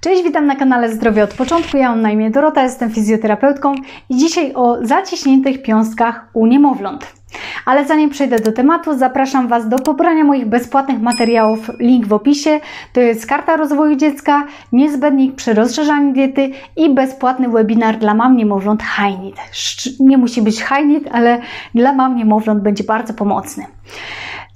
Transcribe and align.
Cześć, 0.00 0.22
witam 0.22 0.46
na 0.46 0.56
kanale 0.56 0.92
Zdrowie 0.92 1.24
od 1.24 1.34
początku. 1.34 1.76
Ja 1.76 1.90
mam 1.90 2.00
na 2.00 2.10
imię 2.10 2.30
Dorota, 2.30 2.62
jestem 2.62 2.90
fizjoterapeutką 2.90 3.74
i 4.08 4.16
dzisiaj 4.16 4.54
o 4.54 4.76
zaciśniętych 4.82 5.62
piąstkach 5.62 6.28
u 6.32 6.46
niemowląt. 6.46 7.12
Ale 7.64 7.86
zanim 7.86 8.10
przejdę 8.10 8.38
do 8.38 8.52
tematu, 8.52 8.98
zapraszam 8.98 9.48
Was 9.48 9.68
do 9.68 9.78
pobrania 9.78 10.24
moich 10.24 10.46
bezpłatnych 10.46 11.00
materiałów. 11.00 11.70
Link 11.78 12.06
w 12.06 12.12
opisie. 12.12 12.60
To 12.92 13.00
jest 13.00 13.26
karta 13.26 13.56
rozwoju 13.56 13.96
dziecka, 13.96 14.46
niezbędnik 14.72 15.34
przy 15.34 15.54
rozszerzaniu 15.54 16.12
diety 16.12 16.50
i 16.76 16.94
bezpłatny 16.94 17.48
webinar 17.48 17.98
dla 17.98 18.14
mam 18.14 18.36
niemowląt 18.36 18.82
High 18.82 19.34
Nie 20.00 20.18
musi 20.18 20.42
być 20.42 20.56
High 20.56 21.08
ale 21.12 21.40
dla 21.74 21.92
mam 21.92 22.16
niemowląt 22.16 22.62
będzie 22.62 22.84
bardzo 22.84 23.14
pomocny. 23.14 23.66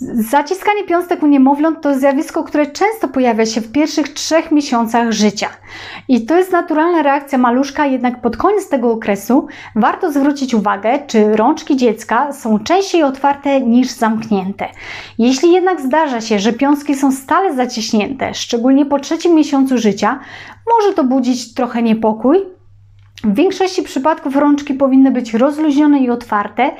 Zaciskanie 0.01 0.85
piąstek 0.85 1.23
u 1.23 1.27
niemowląt 1.27 1.81
to 1.81 1.95
zjawisko, 1.95 2.45
które 2.45 2.67
często 2.67 3.09
pojawia 3.09 3.47
się 3.47 3.61
w 3.61 3.73
pierwszych 3.73 4.09
trzech 4.09 4.53
miesiącach 4.53 5.13
życia. 5.13 5.49
I 6.09 6.27
to 6.27 6.37
jest 6.37 6.53
naturalna 6.53 7.03
reakcja 7.03 7.39
maluszka, 7.39 7.87
jednak 7.87 8.21
pod 8.21 8.37
koniec 8.37 8.69
tego 8.69 8.93
okresu 8.93 9.47
warto 9.77 10.13
zwrócić 10.13 10.55
uwagę, 10.55 10.99
czy 11.07 11.37
rączki 11.37 11.77
dziecka 11.77 12.33
są 12.33 12.59
częściej 12.59 13.03
otwarte 13.03 13.61
niż 13.61 13.91
zamknięte. 13.91 14.69
Jeśli 15.19 15.53
jednak 15.53 15.81
zdarza 15.81 16.21
się, 16.21 16.39
że 16.39 16.53
piąstki 16.53 16.95
są 16.95 17.13
stale 17.13 17.55
zaciśnięte, 17.55 18.35
szczególnie 18.35 18.87
po 18.87 18.99
trzecim 19.01 19.35
miesiącu 19.35 19.79
życia, 19.79 20.21
może 20.79 20.95
to 20.95 21.05
budzić 21.05 21.55
trochę 21.55 21.83
niepokój, 21.83 22.39
w 23.25 23.35
większości 23.35 23.83
przypadków 23.83 24.37
rączki 24.37 24.75
powinny 24.75 25.11
być 25.11 25.35
rozluźnione 25.35 25.99
i 25.99 26.11
otwarte, 26.11 26.71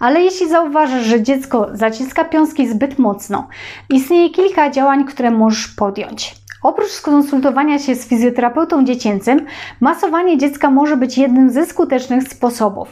ale 0.00 0.20
jeśli 0.20 0.48
zauważasz, 0.48 1.04
że 1.04 1.22
dziecko 1.22 1.68
zaciska 1.72 2.24
piąski 2.24 2.68
zbyt 2.68 2.98
mocno, 2.98 3.48
istnieje 3.90 4.30
kilka 4.30 4.70
działań, 4.70 5.04
które 5.04 5.30
możesz 5.30 5.68
podjąć. 5.68 6.34
Oprócz 6.62 6.90
skonsultowania 6.90 7.78
się 7.78 7.94
z 7.94 8.08
fizjoterapeutą 8.08 8.84
dziecięcym, 8.84 9.46
masowanie 9.80 10.38
dziecka 10.38 10.70
może 10.70 10.96
być 10.96 11.18
jednym 11.18 11.50
ze 11.50 11.66
skutecznych 11.66 12.28
sposobów. 12.28 12.88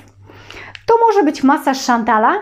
To 0.87 0.95
może 1.07 1.23
być 1.23 1.43
masaż 1.43 1.87
Chantala, 1.87 2.35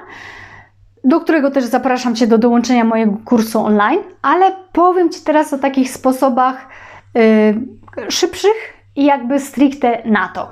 do 1.05 1.21
którego 1.21 1.51
też 1.51 1.65
zapraszam 1.65 2.15
Cię 2.15 2.27
do 2.27 2.39
dołączenia 2.39 2.85
mojego 2.85 3.17
kursu 3.25 3.61
online, 3.61 4.01
ale 4.23 4.53
powiem 4.73 5.11
Ci 5.11 5.21
teraz 5.21 5.53
o 5.53 5.59
takich 5.59 5.91
sposobach 5.91 6.69
yy, 7.15 8.11
szybszych 8.11 8.80
i 8.97 9.05
jakby 9.05 9.41
stricte 9.41 10.03
na 10.05 10.29
to. 10.29 10.49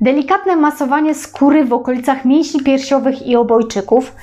Delikatne 0.00 0.56
masowanie 0.56 1.14
skóry 1.14 1.64
w 1.64 1.72
okolicach 1.72 2.24
mięśni 2.24 2.62
piersiowych 2.62 3.26
i 3.26 3.36
obojczyków 3.36 4.14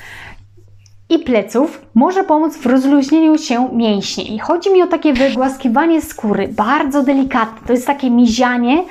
i 1.10 1.20
pleców 1.20 1.82
może 1.96 2.24
pomóc 2.24 2.58
w 2.58 2.66
rozluźnieniu 2.66 3.38
się 3.38 3.70
mięśni. 3.74 4.36
I 4.36 4.40
chodzi 4.40 4.74
mi 4.74 4.82
o 4.82 4.88
takie 4.88 5.14
wygłaskiwanie 5.14 6.02
skóry, 6.02 6.48
bardzo 6.48 7.04
delikatne. 7.04 7.68
To 7.68 7.74
jest 7.74 7.88
takie 7.88 8.12
mizianie, 8.12 8.84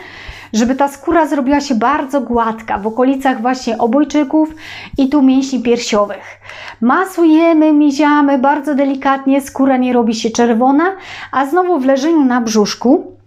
żeby 0.52 0.74
ta 0.74 0.88
skóra 0.88 1.26
zrobiła 1.26 1.60
się 1.60 1.74
bardzo 1.74 2.20
gładka 2.20 2.78
w 2.78 2.86
okolicach 2.86 3.42
właśnie 3.42 3.78
obojczyków 3.78 4.54
i 4.98 5.08
tu 5.08 5.22
mięśni 5.22 5.62
piersiowych. 5.62 6.40
Masujemy, 6.80 7.72
miziamy 7.72 8.38
bardzo 8.38 8.74
delikatnie, 8.74 9.40
skóra 9.40 9.76
nie 9.76 9.92
robi 9.92 10.14
się 10.14 10.30
czerwona, 10.30 10.84
a 11.32 11.46
znowu 11.46 11.78
w 11.78 11.86
leżeniu 11.86 12.24
na 12.24 12.40
brzuszku 12.40 13.17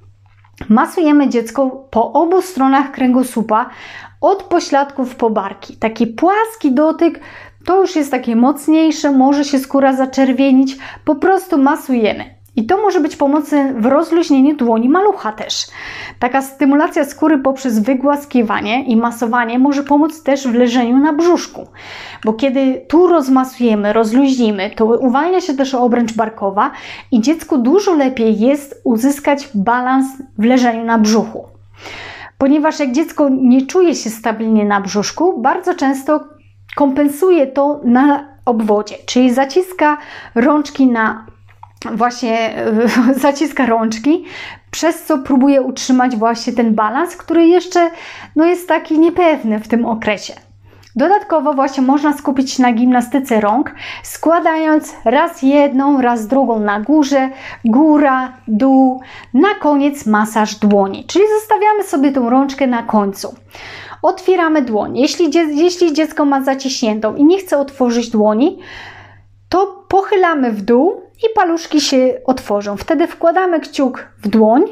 Masujemy 0.69 1.29
dziecko 1.29 1.87
po 1.91 2.13
obu 2.13 2.41
stronach 2.41 2.91
kręgosłupa, 2.91 3.69
od 4.21 4.43
pośladków 4.43 5.15
po 5.15 5.29
barki. 5.29 5.77
Taki 5.77 6.07
płaski 6.07 6.71
dotyk 6.71 7.19
to 7.65 7.81
już 7.81 7.95
jest 7.95 8.11
takie 8.11 8.35
mocniejsze, 8.35 9.11
może 9.11 9.45
się 9.45 9.59
skóra 9.59 9.95
zaczerwienić. 9.95 10.77
Po 11.05 11.15
prostu 11.15 11.57
masujemy. 11.57 12.40
I 12.55 12.65
to 12.65 12.77
może 12.81 12.99
być 12.99 13.15
pomocne 13.15 13.73
w 13.73 13.85
rozluźnieniu 13.85 14.55
dłoni 14.55 14.89
malucha 14.89 15.31
też. 15.31 15.67
Taka 16.19 16.41
stymulacja 16.41 17.05
skóry 17.05 17.37
poprzez 17.37 17.79
wygłaskiwanie 17.79 18.83
i 18.83 18.95
masowanie 18.95 19.59
może 19.59 19.83
pomóc 19.83 20.23
też 20.23 20.47
w 20.47 20.53
leżeniu 20.53 20.97
na 20.97 21.13
brzuszku, 21.13 21.67
bo 22.25 22.33
kiedy 22.33 22.85
tu 22.87 23.07
rozmasujemy, 23.07 23.93
rozluźnimy, 23.93 24.71
to 24.75 24.85
uwalnia 24.85 25.41
się 25.41 25.53
też 25.53 25.75
obręcz 25.75 26.13
barkowa 26.13 26.71
i 27.11 27.21
dziecku 27.21 27.57
dużo 27.57 27.93
lepiej 27.93 28.39
jest 28.39 28.81
uzyskać 28.83 29.49
balans 29.55 30.05
w 30.37 30.43
leżeniu 30.43 30.85
na 30.85 30.97
brzuchu. 30.97 31.47
Ponieważ 32.37 32.79
jak 32.79 32.91
dziecko 32.91 33.29
nie 33.29 33.65
czuje 33.65 33.95
się 33.95 34.09
stabilnie 34.09 34.65
na 34.65 34.81
brzuszku, 34.81 35.41
bardzo 35.41 35.75
często 35.75 36.19
kompensuje 36.75 37.47
to 37.47 37.81
na 37.83 38.31
obwodzie, 38.45 38.95
czyli 39.05 39.33
zaciska 39.33 39.97
rączki 40.35 40.87
na 40.87 41.30
właśnie 41.91 42.55
zaciska 43.21 43.65
rączki, 43.65 44.25
przez 44.71 45.03
co 45.03 45.17
próbuje 45.17 45.61
utrzymać 45.61 46.15
właśnie 46.15 46.53
ten 46.53 46.75
balans, 46.75 47.15
który 47.15 47.47
jeszcze 47.47 47.91
no, 48.35 48.45
jest 48.45 48.67
taki 48.67 48.99
niepewny 48.99 49.59
w 49.59 49.67
tym 49.67 49.85
okresie. 49.85 50.33
Dodatkowo 50.95 51.53
właśnie 51.53 51.83
można 51.83 52.17
skupić 52.17 52.51
się 52.51 52.63
na 52.63 52.73
gimnastyce 52.73 53.41
rąk, 53.41 53.75
składając 54.03 54.93
raz 55.05 55.41
jedną, 55.41 56.01
raz 56.01 56.27
drugą 56.27 56.59
na 56.59 56.79
górze, 56.79 57.29
góra, 57.65 58.33
dół, 58.47 59.01
na 59.33 59.55
koniec 59.55 60.05
masaż 60.05 60.55
dłoni, 60.55 61.05
czyli 61.05 61.25
zostawiamy 61.39 61.83
sobie 61.83 62.11
tą 62.11 62.29
rączkę 62.29 62.67
na 62.67 62.83
końcu. 62.83 63.35
Otwieramy 64.01 64.61
dłoń. 64.61 64.97
Jeśli, 64.97 65.29
jeśli 65.55 65.93
dziecko 65.93 66.25
ma 66.25 66.41
zaciśniętą 66.41 67.15
i 67.15 67.23
nie 67.23 67.37
chce 67.37 67.57
otworzyć 67.57 68.09
dłoni, 68.09 68.59
to 69.49 69.85
pochylamy 69.87 70.51
w 70.51 70.61
dół 70.61 71.01
i 71.23 71.33
paluszki 71.35 71.81
się 71.81 72.13
otworzą. 72.25 72.77
Wtedy 72.77 73.07
wkładamy 73.07 73.59
kciuk 73.59 74.07
w 74.23 74.27
dłoń 74.27 74.63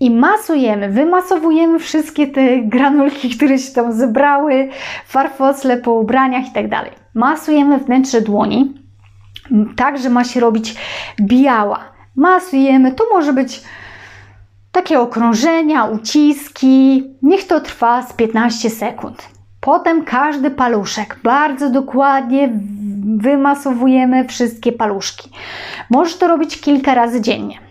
i 0.00 0.10
masujemy, 0.10 0.88
wymasowujemy 0.88 1.78
wszystkie 1.78 2.26
te 2.26 2.58
granulki, 2.58 3.30
które 3.30 3.58
się 3.58 3.72
tam 3.72 3.92
zebrały, 3.92 4.68
farfocle 5.06 5.76
po 5.76 5.92
ubraniach 5.92 6.48
i 6.48 6.52
tak 6.52 6.68
dalej. 6.68 6.90
Masujemy 7.14 7.78
wnętrze 7.78 8.20
dłoni, 8.20 8.74
tak, 9.76 9.98
że 9.98 10.10
ma 10.10 10.24
się 10.24 10.40
robić 10.40 10.74
biała. 11.20 11.78
Masujemy, 12.16 12.92
to 12.92 13.04
może 13.10 13.32
być 13.32 13.62
takie 14.72 15.00
okrążenia, 15.00 15.84
uciski. 15.84 17.04
Niech 17.22 17.46
to 17.46 17.60
trwa 17.60 18.02
z 18.02 18.12
15 18.12 18.70
sekund. 18.70 19.28
Potem 19.60 20.04
każdy 20.04 20.50
paluszek 20.50 21.18
bardzo 21.24 21.70
dokładnie 21.70 22.48
wymasowujemy 23.18 24.24
wszystkie 24.28 24.72
paluszki. 24.72 25.30
Możesz 25.90 26.16
to 26.16 26.28
robić 26.28 26.60
kilka 26.60 26.94
razy 26.94 27.20
dziennie. 27.20 27.70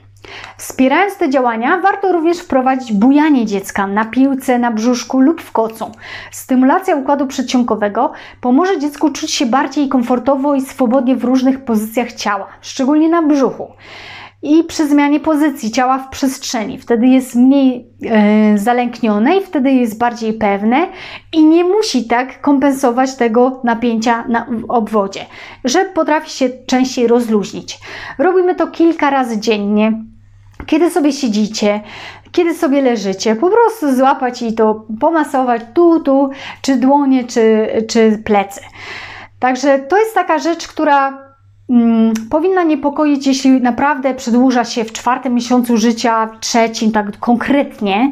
Wspierając 0.57 1.17
te 1.17 1.29
działania, 1.29 1.77
warto 1.77 2.11
również 2.11 2.39
wprowadzić 2.39 2.93
bujanie 2.93 3.45
dziecka 3.45 3.87
na 3.87 4.05
piłce, 4.05 4.59
na 4.59 4.71
brzuszku 4.71 5.19
lub 5.19 5.41
w 5.41 5.51
kocu. 5.51 5.91
Stymulacja 6.31 6.95
układu 6.95 7.27
przedsionkowego 7.27 8.11
pomoże 8.41 8.79
dziecku 8.79 9.09
czuć 9.09 9.31
się 9.31 9.45
bardziej 9.45 9.89
komfortowo 9.89 10.55
i 10.55 10.61
swobodnie 10.61 11.15
w 11.15 11.23
różnych 11.23 11.65
pozycjach 11.65 12.13
ciała, 12.13 12.47
szczególnie 12.61 13.09
na 13.09 13.21
brzuchu 13.21 13.67
i 14.41 14.63
przy 14.63 14.87
zmianie 14.87 15.19
pozycji 15.19 15.71
ciała 15.71 15.97
w 15.97 16.09
przestrzeni. 16.09 16.77
Wtedy 16.77 17.07
jest 17.07 17.35
mniej 17.35 17.87
e, 18.05 18.57
zalęknione 18.57 19.37
i 19.37 19.45
wtedy 19.45 19.71
jest 19.71 19.97
bardziej 19.97 20.33
pewne 20.33 20.87
i 21.33 21.45
nie 21.45 21.63
musi 21.63 22.07
tak 22.07 22.41
kompensować 22.41 23.15
tego 23.15 23.61
napięcia 23.63 24.23
na, 24.27 24.47
obwodzie, 24.67 25.25
że 25.63 25.85
potrafi 25.85 26.29
się 26.29 26.49
częściej 26.65 27.07
rozluźnić. 27.07 27.79
Robimy 28.17 28.55
to 28.55 28.67
kilka 28.67 29.09
razy 29.09 29.39
dziennie. 29.39 30.03
Kiedy 30.65 30.89
sobie 30.89 31.13
siedzicie, 31.13 31.81
kiedy 32.31 32.53
sobie 32.53 32.81
leżycie, 32.81 33.35
po 33.35 33.49
prostu 33.49 33.95
złapać 33.95 34.41
i 34.41 34.53
to 34.53 34.85
pomasować 34.99 35.61
tu, 35.73 35.99
tu, 35.99 36.29
czy 36.61 36.75
dłonie, 36.75 37.23
czy, 37.23 37.67
czy 37.89 38.21
plecy. 38.25 38.61
Także 39.39 39.79
to 39.79 39.97
jest 39.97 40.13
taka 40.13 40.39
rzecz, 40.39 40.67
która 40.67 41.28
powinna 42.29 42.63
niepokoić, 42.63 43.27
jeśli 43.27 43.61
naprawdę 43.61 44.13
przedłuża 44.13 44.63
się 44.63 44.83
w 44.83 44.93
czwartym 44.93 45.33
miesiącu 45.33 45.77
życia, 45.77 46.25
w 46.27 46.39
trzecim, 46.39 46.91
tak 46.91 47.19
konkretnie, 47.19 48.11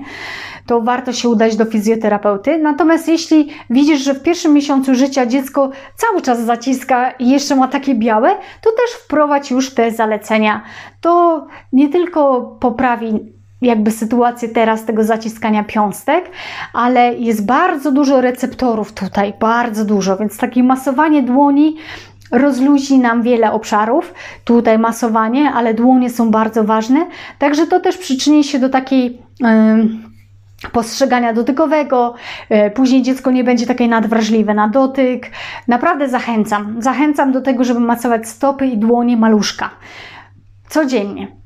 to 0.65 0.81
warto 0.81 1.13
się 1.13 1.30
udać 1.30 1.56
do 1.56 1.65
fizjoterapeuty. 1.65 2.57
Natomiast 2.57 3.07
jeśli 3.07 3.50
widzisz, 3.69 4.01
że 4.01 4.13
w 4.13 4.24
pierwszym 4.24 4.54
miesiącu 4.54 4.95
życia 4.95 5.25
dziecko 5.25 5.69
cały 5.95 6.21
czas 6.21 6.39
zaciska 6.39 7.12
i 7.12 7.30
jeszcze 7.30 7.56
ma 7.56 7.68
takie 7.68 7.95
białe, 7.95 8.30
to 8.62 8.69
też 8.69 9.01
wprowadź 9.04 9.51
już 9.51 9.74
te 9.74 9.92
zalecenia. 9.92 10.62
To 11.01 11.45
nie 11.74 11.89
tylko 11.89 12.42
poprawi 12.59 13.19
jakby 13.62 13.92
sytuację 13.92 14.50
teraz 14.50 14.86
tego 14.86 15.04
zaciskania 15.04 15.63
piąstek, 15.63 16.31
ale 16.74 17.13
jest 17.13 17.45
bardzo 17.45 17.92
dużo 17.92 18.21
receptorów 18.21 18.94
tutaj, 18.94 19.33
bardzo 19.39 19.86
dużo, 19.86 20.18
więc 20.18 20.38
takie 20.38 20.63
masowanie 20.63 21.24
dłoni 21.24 21.77
rozluźni 22.31 23.00
nam 23.00 23.24
wiele 23.24 23.51
obszarów, 23.51 24.13
tutaj 24.44 24.79
masowanie, 24.79 25.51
ale 25.51 25.74
dłonie 25.74 26.09
są 26.09 26.31
bardzo 26.31 26.63
ważne, 26.63 27.06
także 27.39 27.68
to 27.68 27.79
też 27.79 27.97
przyczyni 27.97 28.44
się 28.44 28.59
do 28.59 28.69
takiej 28.69 29.21
yy, 29.39 30.69
postrzegania 30.71 31.33
dotykowego, 31.33 32.13
yy, 32.50 32.71
później 32.71 33.01
dziecko 33.01 33.31
nie 33.31 33.44
będzie 33.44 33.65
takie 33.65 33.88
nadwrażliwe 33.88 34.53
na 34.53 34.68
dotyk. 34.68 35.31
Naprawdę 35.68 36.09
zachęcam, 36.09 36.81
zachęcam 36.81 37.31
do 37.31 37.41
tego, 37.41 37.63
żeby 37.63 37.79
masować 37.79 38.30
stopy 38.30 38.65
i 38.68 38.77
dłonie 38.77 39.18
maluszka 39.18 39.69
codziennie. 40.69 41.37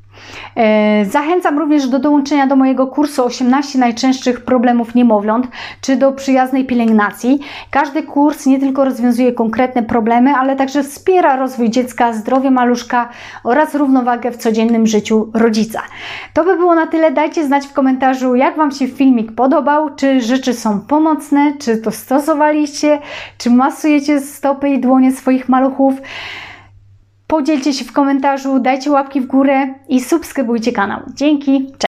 E, 0.56 1.06
Zachęcam 1.06 1.60
również 1.60 1.88
do 1.88 2.00
dołączenia 2.00 2.48
do 2.48 2.56
mojego 2.56 2.88
kursu 2.88 3.26
18 3.26 3.80
najczęstszych 3.80 4.46
problemów 4.46 4.96
niemowląt, 4.96 5.48
czy 5.82 5.96
do 5.96 6.12
przyjaznej 6.12 6.66
pielęgnacji. 6.66 7.40
Każdy 7.70 8.04
kurs 8.04 8.46
nie 8.46 8.60
tylko 8.60 8.86
rozwiązuje 8.86 9.34
konkretne 9.34 9.84
problemy, 9.84 10.34
ale 10.34 10.56
także 10.56 10.84
wspiera 10.84 11.36
rozwój 11.36 11.70
dziecka, 11.70 12.14
zdrowie 12.14 12.52
maluszka 12.52 13.10
oraz 13.44 13.76
równowagę 13.76 14.32
w 14.32 14.38
codziennym 14.38 14.88
życiu 14.88 15.32
rodzica. 15.34 15.82
To 16.34 16.44
by 16.44 16.56
było 16.56 16.76
na 16.76 16.88
tyle. 16.88 17.12
Dajcie 17.12 17.46
znać 17.46 17.68
w 17.68 17.74
komentarzu, 17.74 18.36
jak 18.36 18.58
Wam 18.58 18.72
się 18.72 18.88
filmik 18.88 19.32
podobał, 19.32 19.96
czy 19.96 20.22
rzeczy 20.22 20.54
są 20.54 20.80
pomocne, 20.80 21.54
czy 21.60 21.78
to 21.78 21.92
stosowaliście, 21.92 23.00
czy 23.38 23.50
masujecie 23.50 24.20
stopy 24.20 24.70
i 24.70 24.80
dłonie 24.80 25.12
swoich 25.12 25.50
maluchów. 25.50 25.94
Podzielcie 27.32 27.74
się 27.74 27.86
w 27.86 27.92
komentarzu, 27.92 28.60
dajcie 28.60 28.92
łapki 28.92 29.22
w 29.22 29.28
górę 29.28 29.74
i 29.90 30.02
subskrybujcie 30.02 30.72
kanał. 30.72 31.00
Dzięki, 31.16 31.66
cześć! 31.66 31.91